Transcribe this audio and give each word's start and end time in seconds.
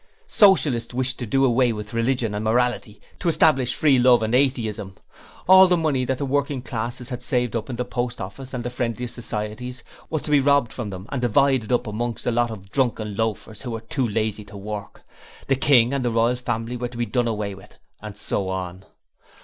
Socialists 0.27 0.95
wished 0.95 1.19
to 1.19 1.27
do 1.27 1.45
away 1.45 1.71
with 1.71 1.93
religion 1.93 2.33
and 2.33 2.43
morality! 2.43 2.99
to 3.19 3.29
establish 3.29 3.75
free 3.75 3.99
love 3.99 4.23
and 4.23 4.33
atheism! 4.33 4.95
All 5.47 5.67
the 5.67 5.77
money 5.77 6.05
that 6.05 6.17
the 6.17 6.25
working 6.25 6.63
classes 6.63 7.09
had 7.09 7.21
saved 7.21 7.55
up 7.55 7.69
in 7.69 7.75
the 7.75 7.85
Post 7.85 8.19
Office 8.19 8.51
and 8.51 8.63
the 8.63 8.71
Friendly 8.71 9.05
Societies, 9.05 9.83
was 10.09 10.23
to 10.23 10.31
be 10.31 10.39
Robbed 10.39 10.73
from 10.73 10.89
them 10.89 11.05
and 11.09 11.21
divided 11.21 11.71
up 11.71 11.85
amongst 11.85 12.25
a 12.25 12.31
lot 12.31 12.49
of 12.49 12.71
drunken 12.71 13.15
loafers 13.15 13.61
who 13.61 13.69
were 13.69 13.81
too 13.81 14.07
lazy 14.07 14.43
to 14.45 14.57
work. 14.57 15.03
The 15.45 15.55
King 15.55 15.93
and 15.93 16.03
all 16.03 16.11
the 16.11 16.17
Royal 16.19 16.35
Family 16.35 16.77
were 16.77 16.87
to 16.87 16.97
be 16.97 17.05
Done 17.05 17.27
Away 17.27 17.53
with! 17.53 17.77
and 18.01 18.17
so 18.17 18.49
on. 18.49 18.85